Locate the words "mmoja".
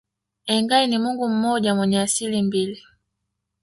1.29-1.75